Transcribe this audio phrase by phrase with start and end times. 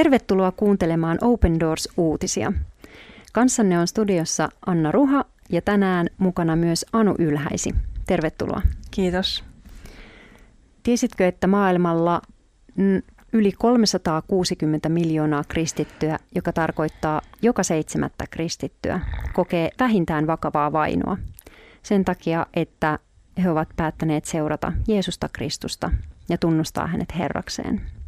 [0.00, 2.52] Tervetuloa kuuntelemaan Open Doors-uutisia.
[3.32, 7.74] Kanssanne on studiossa Anna Ruha ja tänään mukana myös Anu Ylhäisi.
[8.06, 8.62] Tervetuloa.
[8.90, 9.44] Kiitos.
[10.82, 12.22] Tiesitkö, että maailmalla
[13.32, 19.00] yli 360 miljoonaa kristittyä, joka tarkoittaa joka seitsemättä kristittyä,
[19.32, 21.16] kokee vähintään vakavaa vainoa
[21.82, 22.98] sen takia, että
[23.42, 25.90] he ovat päättäneet seurata Jeesusta Kristusta
[26.28, 27.99] ja tunnustaa hänet Herrakseen.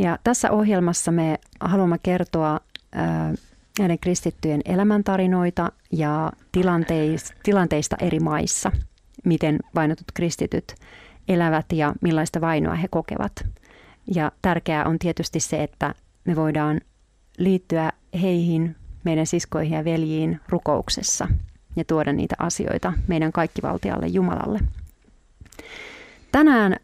[0.00, 2.60] Ja tässä ohjelmassa me haluamme kertoa
[3.78, 6.32] näiden kristittyjen elämäntarinoita ja
[7.42, 8.72] tilanteista eri maissa,
[9.24, 10.74] miten vainotut kristityt
[11.28, 13.32] elävät ja millaista vainoa he kokevat.
[14.14, 15.94] Ja tärkeää on tietysti se, että
[16.24, 16.80] me voidaan
[17.38, 21.28] liittyä heihin, meidän siskoihin ja veljiin rukouksessa
[21.76, 24.60] ja tuoda niitä asioita meidän kaikkivaltialle Jumalalle.
[26.32, 26.76] Tänään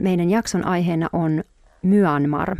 [0.00, 1.44] meidän jakson aiheena on
[1.84, 2.56] Myanmar.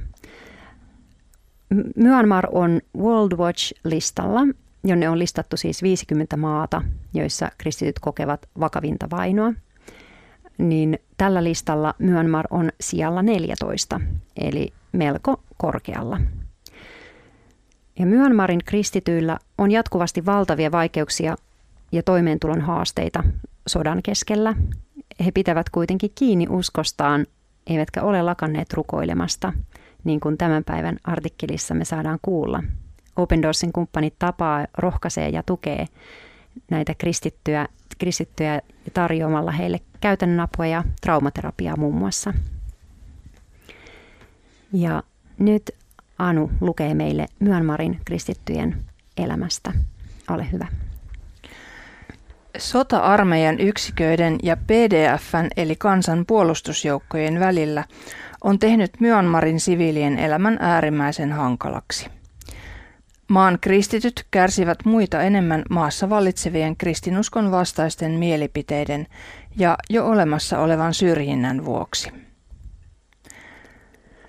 [1.97, 4.41] Myanmar on World Watch-listalla,
[4.85, 6.83] jonne on listattu siis 50 maata,
[7.15, 9.53] joissa kristityt kokevat vakavinta vainoa.
[10.59, 14.01] Niin tällä listalla Myanmar on sijalla 14,
[14.37, 16.21] eli melko korkealla.
[17.99, 21.37] Ja Myanmarin kristityillä on jatkuvasti valtavia vaikeuksia
[21.93, 23.25] ja toimeentulon haasteita
[23.67, 24.55] sodan keskellä.
[25.25, 27.27] He pitävät kuitenkin kiinni uskostaan,
[27.67, 29.53] eivätkä ole lakanneet rukoilemasta,
[30.05, 32.63] niin kuin tämän päivän artikkelissa me saadaan kuulla.
[33.17, 35.87] Open Doorsin kumppanit tapaa, rohkaisee ja tukee
[36.71, 38.61] näitä kristittyjä, kristittyjä
[38.95, 42.35] tarjoamalla heille käytännön apua ja traumaterapiaa muun muassa.
[44.73, 45.03] Ja
[45.39, 45.71] nyt
[46.19, 48.85] Anu lukee meille Myanmarin kristittyjen
[49.17, 49.73] elämästä.
[50.31, 50.67] Ole hyvä.
[52.59, 57.85] Sota-armeijan yksiköiden ja PDFn eli kansan puolustusjoukkojen välillä
[58.45, 62.07] on tehnyt Myanmarin siviilien elämän äärimmäisen hankalaksi.
[63.29, 69.07] Maan kristityt kärsivät muita enemmän maassa vallitsevien kristinuskon vastaisten mielipiteiden
[69.57, 72.24] ja jo olemassa olevan syrjinnän vuoksi.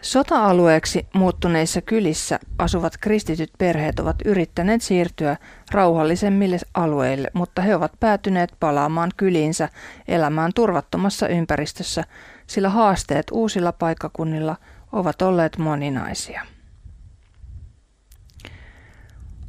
[0.06, 5.38] Sota-alueeksi muuttuneissa kylissä asuvat kristityt perheet ovat yrittäneet siirtyä
[5.72, 9.70] rauhallisemmille alueille, mutta he ovat päätyneet palaamaan kyliinsä
[10.08, 12.04] elämään turvattomassa ympäristössä,
[12.48, 14.56] sillä haasteet uusilla paikkakunnilla
[14.92, 16.42] ovat olleet moninaisia.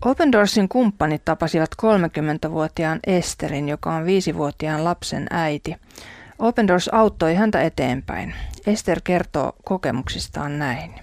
[0.04, 5.76] Open Doorsin kumppanit tapasivat 30-vuotiaan Esterin, joka on 5-vuotiaan lapsen äiti.
[6.38, 8.34] Open Doors auttoi häntä eteenpäin.
[8.66, 10.94] Ester kertoo kokemuksistaan näin.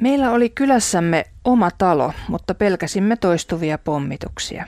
[0.00, 4.66] Meillä oli kylässämme oma talo, mutta pelkäsimme toistuvia pommituksia.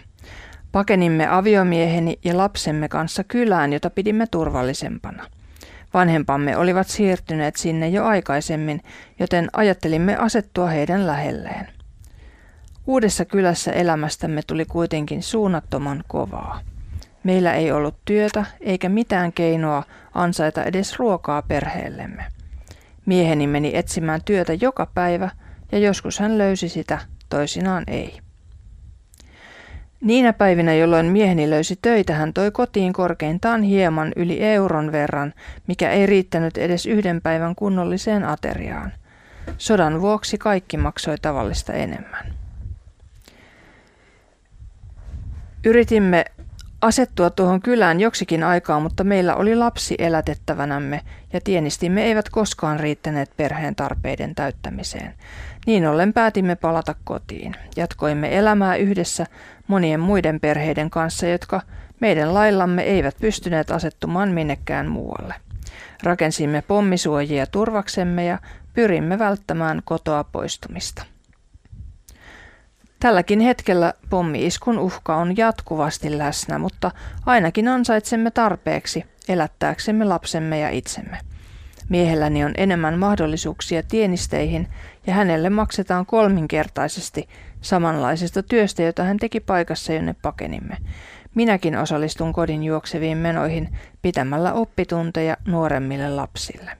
[0.73, 5.27] Pakenimme aviomieheni ja lapsemme kanssa kylään, jota pidimme turvallisempana.
[5.95, 8.81] Vanhempamme olivat siirtyneet sinne jo aikaisemmin,
[9.19, 11.69] joten ajattelimme asettua heidän lähelleen.
[12.87, 16.61] Uudessa kylässä elämästämme tuli kuitenkin suunnattoman kovaa.
[17.25, 19.83] Meillä ei ollut työtä eikä mitään keinoa
[20.15, 22.25] ansaita edes ruokaa perheellemme.
[23.07, 25.31] Mieheni meni etsimään työtä joka päivä
[25.73, 26.99] ja joskus hän löysi sitä,
[27.29, 28.21] toisinaan ei.
[30.01, 35.35] Niinä päivinä, jolloin mieheni löysi töitä, hän toi kotiin korkeintaan hieman yli euron verran,
[35.67, 38.93] mikä ei riittänyt edes yhden päivän kunnolliseen ateriaan.
[39.59, 42.35] Sodan vuoksi kaikki maksoi tavallista enemmän.
[45.65, 46.25] Yritimme
[46.81, 51.01] asettua tuohon kylään joksikin aikaa, mutta meillä oli lapsi elätettävänämme
[51.33, 55.15] ja tienistimme eivät koskaan riittäneet perheen tarpeiden täyttämiseen.
[55.67, 57.57] Niin ollen päätimme palata kotiin.
[57.77, 59.27] Jatkoimme elämää yhdessä
[59.67, 61.61] monien muiden perheiden kanssa, jotka
[62.01, 65.35] meidän laillamme eivät pystyneet asettumaan minnekään muualle.
[66.03, 68.39] Rakensimme pommisuojia turvaksemme ja
[68.75, 71.03] pyrimme välttämään kotoa poistumista.
[73.01, 76.91] Tälläkin hetkellä pommiiskun uhka on jatkuvasti läsnä, mutta
[77.27, 81.19] ainakin ansaitsemme tarpeeksi elättääksemme lapsemme ja itsemme.
[81.89, 84.69] Miehelläni on enemmän mahdollisuuksia tienisteihin
[85.07, 87.29] ja hänelle maksetaan kolminkertaisesti
[87.61, 90.77] samanlaisesta työstä, jota hän teki paikassa, jonne pakenimme.
[91.35, 96.71] Minäkin osallistun kodin juokseviin menoihin pitämällä oppitunteja nuoremmille lapsille.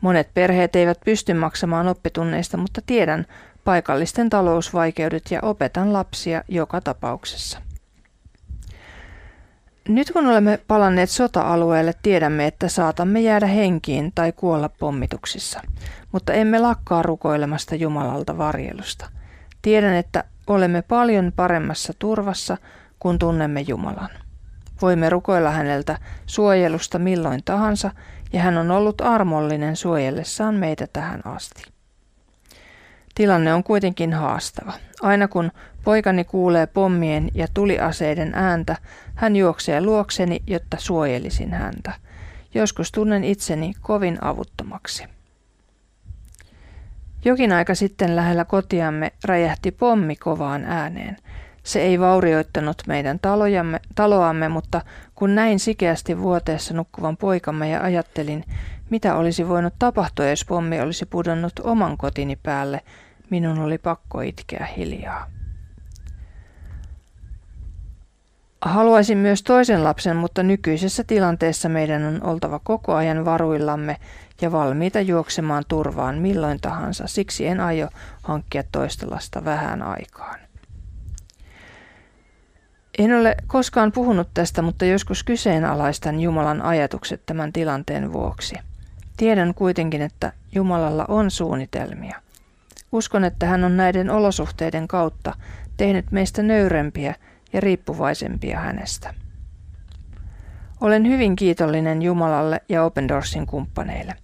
[0.00, 3.26] Monet perheet eivät pysty maksamaan oppitunneista, mutta tiedän
[3.64, 7.58] paikallisten talousvaikeudet ja opetan lapsia joka tapauksessa.
[9.88, 15.60] Nyt kun olemme palanneet sota-alueelle, tiedämme, että saatamme jäädä henkiin tai kuolla pommituksissa,
[16.12, 19.10] mutta emme lakkaa rukoilemasta Jumalalta varjelusta.
[19.62, 22.56] Tiedän, että olemme paljon paremmassa turvassa,
[22.98, 24.10] kun tunnemme Jumalan.
[24.82, 27.90] Voimme rukoilla häneltä suojelusta milloin tahansa
[28.32, 31.73] ja hän on ollut armollinen suojellessaan meitä tähän asti.
[33.14, 34.72] Tilanne on kuitenkin haastava.
[35.02, 35.50] Aina kun
[35.84, 38.76] poikani kuulee pommien ja tuliaseiden ääntä,
[39.14, 41.92] hän juoksee luokseni, jotta suojelisin häntä.
[42.54, 45.04] Joskus tunnen itseni kovin avuttomaksi.
[47.24, 51.16] Jokin aika sitten lähellä kotiamme räjähti pommi kovaan ääneen.
[51.62, 54.80] Se ei vaurioittanut meidän talojamme, taloamme, mutta
[55.14, 58.44] kun näin sikeästi vuoteessa nukkuvan poikamme ja ajattelin,
[58.90, 62.80] mitä olisi voinut tapahtua, jos pommi olisi pudonnut oman kotini päälle,
[63.30, 65.30] minun oli pakko itkeä hiljaa.
[68.64, 73.96] Haluaisin myös toisen lapsen, mutta nykyisessä tilanteessa meidän on oltava koko ajan varuillamme
[74.40, 77.06] ja valmiita juoksemaan turvaan milloin tahansa.
[77.06, 77.88] Siksi en aio
[78.22, 80.38] hankkia toista lasta vähän aikaan.
[82.98, 88.54] En ole koskaan puhunut tästä, mutta joskus kyseenalaistan Jumalan ajatukset tämän tilanteen vuoksi.
[89.16, 92.20] Tiedän kuitenkin, että Jumalalla on suunnitelmia.
[92.92, 95.34] Uskon, että hän on näiden olosuhteiden kautta
[95.76, 97.14] tehnyt meistä nöyrempiä
[97.52, 99.14] ja riippuvaisempia hänestä.
[100.80, 104.14] Olen hyvin kiitollinen Jumalalle ja Open Doorsin kumppaneille.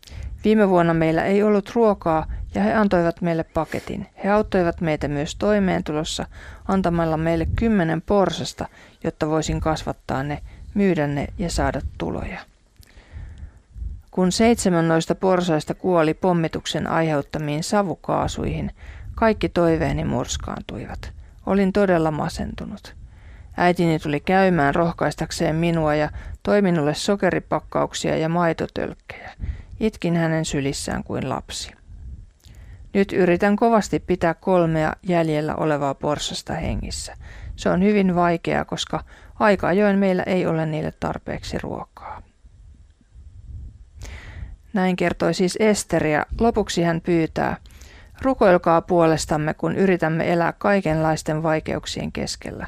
[0.45, 4.07] Viime vuonna meillä ei ollut ruokaa ja he antoivat meille paketin.
[4.25, 6.27] He auttoivat meitä myös toimeentulossa
[6.69, 8.69] antamalla meille kymmenen porsasta,
[9.05, 10.43] jotta voisin kasvattaa ne,
[10.75, 12.50] myydä ne ja saada tuloja.
[14.11, 18.71] Kun seitsemän noista porsaista kuoli pommituksen aiheuttamiin savukaasuihin,
[19.15, 21.13] kaikki toiveeni murskaantuivat.
[21.47, 22.95] Olin todella masentunut.
[23.57, 26.11] Äitini tuli käymään rohkaistakseen minua ja
[26.43, 29.31] toi minulle sokeripakkauksia ja maitotölkkejä.
[29.81, 31.73] Itkin hänen sylissään kuin lapsi.
[32.95, 37.17] Nyt yritän kovasti pitää kolmea jäljellä olevaa porsasta hengissä.
[37.57, 39.05] Se on hyvin vaikeaa, koska
[39.39, 42.23] aika ajoin meillä ei ole niille tarpeeksi ruokaa.
[44.73, 47.57] Näin kertoi siis Esteri ja lopuksi hän pyytää,
[48.23, 52.67] rukoilkaa puolestamme, kun yritämme elää kaikenlaisten vaikeuksien keskellä.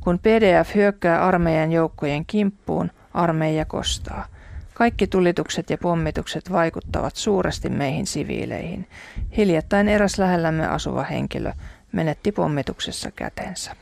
[0.00, 4.26] Kun PDF hyökkää armeijan joukkojen kimppuun, armeija kostaa.
[4.74, 8.88] Kaikki tulitukset ja pommitukset vaikuttavat suuresti meihin siviileihin.
[9.36, 11.52] Hiljattain eräs lähellämme asuva henkilö
[11.92, 13.76] menetti pommituksessa kätensä.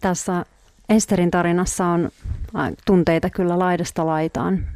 [0.00, 0.44] Tässä
[0.90, 2.10] Esterin tarinassa on
[2.86, 4.66] tunteita kyllä laidasta laitaan.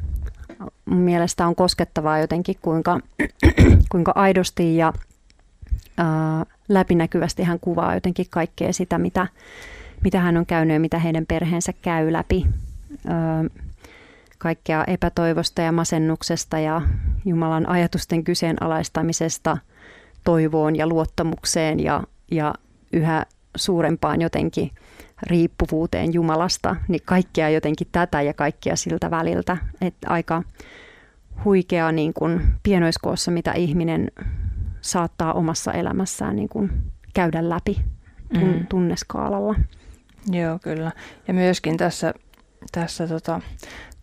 [0.85, 2.99] Mielestä on koskettavaa jotenkin, kuinka,
[3.91, 4.93] kuinka aidosti ja
[5.97, 9.27] ää, läpinäkyvästi hän kuvaa jotenkin kaikkea sitä, mitä,
[10.03, 12.45] mitä hän on käynyt ja mitä heidän perheensä käy läpi.
[13.07, 13.43] Ää,
[14.37, 16.81] kaikkea epätoivosta ja masennuksesta ja
[17.25, 19.57] Jumalan ajatusten kyseenalaistamisesta
[20.23, 22.53] toivoon ja luottamukseen ja, ja
[22.93, 23.25] yhä
[23.55, 24.71] suurempaan jotenkin
[25.25, 29.57] riippuvuuteen Jumalasta, niin kaikkea jotenkin tätä ja kaikkia siltä väliltä.
[29.81, 30.43] Että aika
[31.45, 34.11] huikea niin kuin pienoiskoossa, mitä ihminen
[34.81, 36.71] saattaa omassa elämässään niin kuin
[37.13, 37.81] käydä läpi
[38.33, 39.55] tun- tunneskaalalla.
[40.31, 40.91] Joo, kyllä.
[41.27, 42.13] Ja myöskin tässä,
[42.71, 43.41] tässä tota,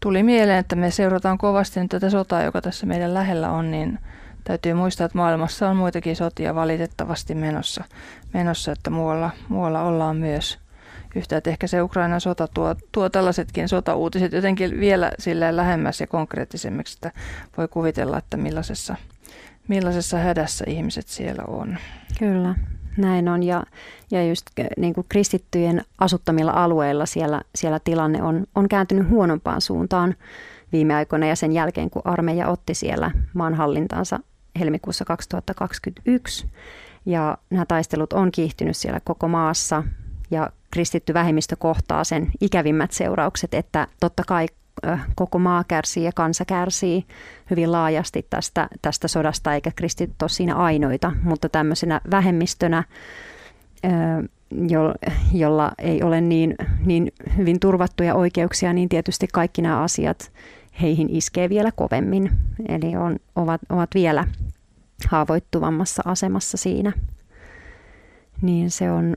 [0.00, 3.98] tuli mieleen, että me seurataan kovasti nyt tätä sotaa, joka tässä meidän lähellä on, niin
[4.44, 7.84] täytyy muistaa, että maailmassa on muitakin sotia valitettavasti menossa,
[8.34, 10.58] menossa että muualla, muualla ollaan myös
[11.16, 16.06] yhtä, että ehkä se Ukrainan sota tuo, tuo tällaisetkin sotauutiset jotenkin vielä sille lähemmäs ja
[16.06, 17.20] konkreettisemmiksi, että
[17.56, 18.96] voi kuvitella, että millaisessa,
[19.68, 21.78] millaisessa hädässä ihmiset siellä on.
[22.18, 22.54] Kyllä,
[22.96, 23.42] näin on.
[23.42, 23.62] Ja,
[24.10, 30.14] ja just niin kuin kristittyjen asuttamilla alueilla siellä, siellä tilanne on, on kääntynyt huonompaan suuntaan
[30.72, 34.20] viime aikoina ja sen jälkeen, kun armeija otti siellä maanhallintaansa
[34.58, 36.46] helmikuussa 2021.
[37.06, 39.82] Ja nämä taistelut on kiihtynyt siellä koko maassa
[40.32, 44.46] ja kristitty vähemmistö kohtaa sen ikävimmät seuraukset, että totta kai
[45.14, 47.06] koko maa kärsii ja kansa kärsii
[47.50, 52.84] hyvin laajasti tästä, tästä sodasta, eikä kristit ole siinä ainoita, mutta tämmöisenä vähemmistönä,
[54.68, 54.94] jo,
[55.32, 60.32] jolla ei ole niin, niin hyvin turvattuja oikeuksia, niin tietysti kaikki nämä asiat
[60.80, 62.30] heihin iskee vielä kovemmin,
[62.68, 64.26] eli on, ovat, ovat vielä
[65.08, 66.92] haavoittuvammassa asemassa siinä.
[68.42, 69.16] Niin se on,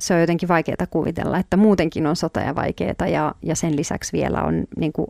[0.00, 4.12] se on jotenkin vaikeaa kuvitella, että muutenkin on sota ja vaikeaa ja, ja sen lisäksi
[4.12, 5.08] vielä on niin kuin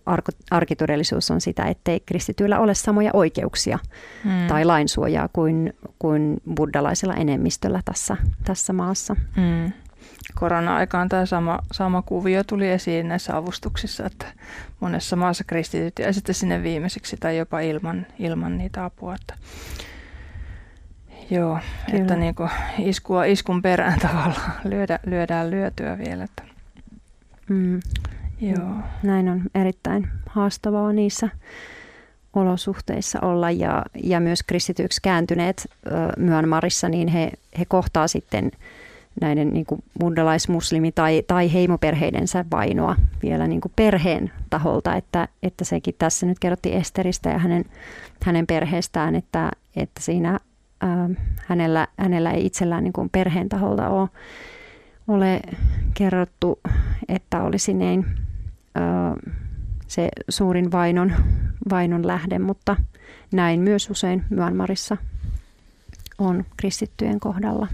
[0.51, 3.79] arkitodellisuus on sitä, ettei kristityillä ole samoja oikeuksia
[4.25, 4.47] hmm.
[4.49, 9.17] tai lainsuojaa kuin, kuin buddalaisella enemmistöllä tässä, tässä maassa.
[9.37, 9.73] Hmm.
[10.35, 14.27] Korona-aikaan tämä sama, sama kuvio tuli esiin näissä avustuksissa, että
[14.81, 19.15] monessa maassa kristityt ja sitten sinne viimeiseksi tai jopa ilman, ilman niitä apua.
[19.15, 19.35] Että
[21.31, 22.03] Joo, Kyllä.
[22.03, 26.25] että niin kuin iskua iskun perään tavallaan lyödä, lyödään lyötyä vielä.
[26.25, 26.43] Että.
[27.49, 27.81] Mm.
[28.41, 28.75] Joo.
[29.03, 31.29] Näin on erittäin haastavaa niissä
[32.35, 38.51] olosuhteissa olla ja, ja myös kristityksi kääntyneet ö, Myanmarissa, niin he, he kohtaa sitten
[39.21, 45.65] näiden niin kuin buddhalaismuslimi- tai, tai heimoperheidensä vainoa vielä niin kuin perheen taholta, että, että
[45.65, 47.65] sekin tässä nyt kerrottiin Esteristä ja hänen,
[48.25, 50.41] hänen perheestään, että, että siinä
[51.47, 54.09] hänellä, hänellä ei itsellään niin kuin perheen taholta ole,
[55.09, 55.41] ole
[55.95, 56.61] kerrottu,
[57.09, 57.73] että olisi
[58.75, 59.17] ää,
[59.87, 61.13] se suurin vainon,
[61.71, 62.77] vainon lähde, mutta
[63.33, 64.97] näin myös usein Myanmarissa
[66.19, 67.67] on kristittyjen kohdalla.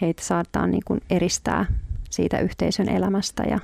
[0.00, 1.66] Heitä saattaa niin kuin eristää
[2.10, 3.58] siitä yhteisön elämästä ja,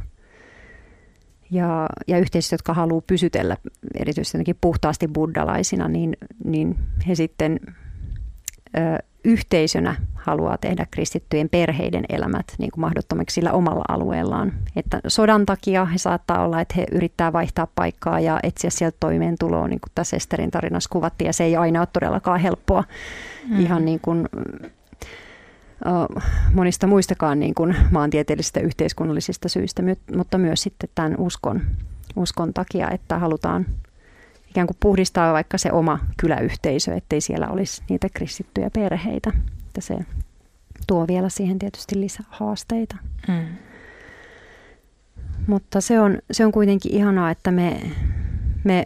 [1.51, 3.57] ja, ja yhteisöt, jotka haluaa pysytellä
[3.95, 7.61] erityisesti puhtaasti buddalaisina, niin, niin he sitten
[9.25, 14.53] yhteisönä haluaa tehdä kristittyjen perheiden elämät niin kuin mahdottomaksi sillä omalla alueellaan.
[14.77, 19.69] Että sodan takia he saattaa olla, että he yrittää vaihtaa paikkaa ja etsiä sieltä toimeentuloa,
[19.69, 22.85] niin kuin tässä Esterin tarinassa kuvattiin, ja se ei aina ole todellakaan helppoa.
[23.49, 23.61] Mm.
[23.61, 24.29] Ihan niin kuin
[26.55, 29.83] monista muistakaan niin kuin maantieteellisistä yhteiskunnallisista syistä,
[30.17, 31.61] mutta myös sitten tämän uskon,
[32.17, 33.67] uskon takia, että halutaan
[34.57, 39.33] ikään kuin puhdistaa vaikka se oma kyläyhteisö, ettei siellä olisi niitä kristittyjä perheitä.
[39.67, 39.99] Että se
[40.87, 42.97] tuo vielä siihen tietysti lisää haasteita.
[43.29, 43.47] Mm.
[45.47, 47.81] Mutta se on, se on kuitenkin ihanaa, että me,
[48.65, 48.85] me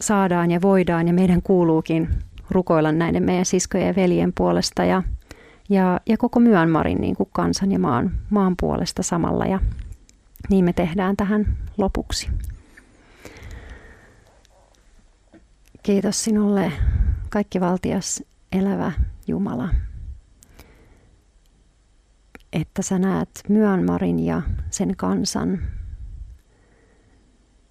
[0.00, 2.08] saadaan ja voidaan ja meidän kuuluukin
[2.50, 5.02] rukoilla näiden meidän siskojen ja veljen puolesta ja,
[5.68, 9.46] ja, ja koko Myanmarin niin kuin kansan ja maan, maan puolesta samalla.
[9.46, 9.60] Ja
[10.50, 12.30] niin me tehdään tähän lopuksi.
[15.82, 16.72] Kiitos sinulle,
[17.28, 18.22] kaikki valtias
[18.52, 18.92] elävä
[19.26, 19.68] Jumala,
[22.52, 25.58] että sä näet Myanmarin ja sen kansan.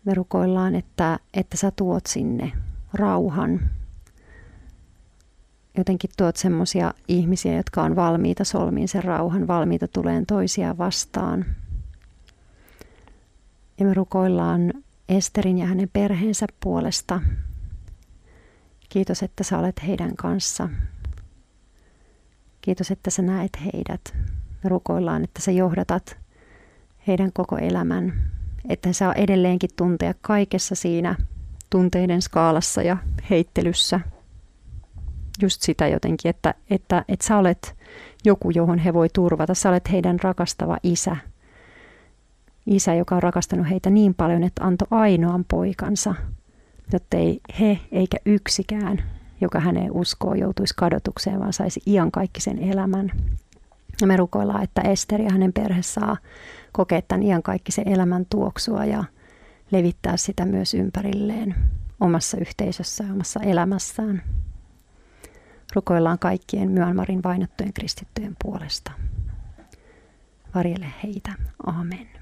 [0.05, 2.51] Me rukoillaan, että, että sä tuot sinne
[2.93, 3.69] rauhan.
[5.77, 11.45] Jotenkin tuot semmoisia ihmisiä, jotka on valmiita solmiin sen rauhan, valmiita tuleen toisia vastaan.
[13.79, 14.73] Ja me rukoillaan
[15.09, 17.21] Esterin ja hänen perheensä puolesta,
[18.91, 20.69] Kiitos, että sä olet heidän kanssa.
[22.61, 24.01] Kiitos, että sä näet heidät.
[24.63, 26.17] Me rukoillaan, että sä johdatat
[27.07, 28.13] heidän koko elämän.
[28.69, 31.15] Että saa edelleenkin tuntea kaikessa siinä
[31.69, 32.97] tunteiden skaalassa ja
[33.29, 33.99] heittelyssä
[35.41, 37.75] just sitä jotenkin, että, että, että sä olet
[38.25, 39.53] joku, johon he voi turvata.
[39.53, 41.17] Sä olet heidän rakastava isä.
[42.65, 46.15] Isä, joka on rakastanut heitä niin paljon, että antoi ainoan poikansa–
[46.93, 49.03] jotta ei he eikä yksikään,
[49.41, 53.11] joka häneen uskoo, joutuisi kadotukseen, vaan saisi iankaikkisen elämän.
[54.01, 56.17] Ja me rukoillaan, että Esteri ja hänen perhe saa
[56.71, 59.03] kokea tämän iankaikkisen elämän tuoksua ja
[59.71, 61.55] levittää sitä myös ympärilleen
[61.99, 64.23] omassa yhteisössä ja omassa elämässään.
[65.75, 68.91] Rukoillaan kaikkien Myanmarin vainottujen kristittyjen puolesta.
[70.55, 71.31] Varjele heitä.
[71.65, 72.20] Amen.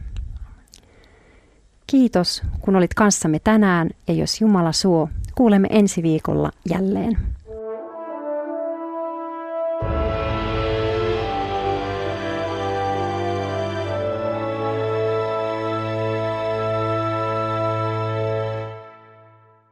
[1.90, 7.18] Kiitos, kun olit kanssamme tänään ja jos Jumala suo, kuulemme ensi viikolla jälleen.